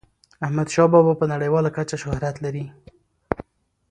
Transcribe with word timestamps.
احمد 0.45 0.67
شاه 0.73 0.87
بابا 0.93 1.13
په 1.19 1.25
نړیواله 1.33 1.69
کچه 1.77 1.95
شهرت 2.03 2.35
لري. 2.45 2.65